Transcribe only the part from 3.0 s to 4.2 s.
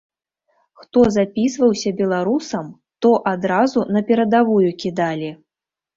то адразу на